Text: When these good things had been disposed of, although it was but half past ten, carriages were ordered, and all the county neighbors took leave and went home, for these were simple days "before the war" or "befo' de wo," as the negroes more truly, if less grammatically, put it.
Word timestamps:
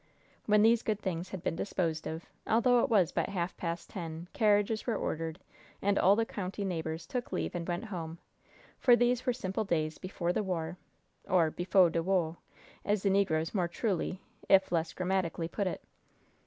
When 0.47 0.63
these 0.63 0.81
good 0.81 0.99
things 0.99 1.29
had 1.29 1.43
been 1.43 1.55
disposed 1.55 2.07
of, 2.07 2.25
although 2.47 2.79
it 2.79 2.89
was 2.89 3.11
but 3.11 3.29
half 3.29 3.55
past 3.55 3.91
ten, 3.91 4.27
carriages 4.33 4.87
were 4.87 4.95
ordered, 4.95 5.37
and 5.79 5.99
all 5.99 6.15
the 6.15 6.25
county 6.25 6.65
neighbors 6.65 7.05
took 7.05 7.31
leave 7.31 7.53
and 7.53 7.67
went 7.67 7.85
home, 7.85 8.17
for 8.79 8.95
these 8.95 9.27
were 9.27 9.31
simple 9.31 9.63
days 9.63 9.99
"before 9.99 10.33
the 10.33 10.41
war" 10.41 10.77
or 11.29 11.51
"befo' 11.51 11.89
de 11.89 12.01
wo," 12.01 12.37
as 12.83 13.03
the 13.03 13.11
negroes 13.11 13.53
more 13.53 13.67
truly, 13.67 14.19
if 14.49 14.71
less 14.71 14.91
grammatically, 14.91 15.47
put 15.47 15.67
it. 15.67 15.83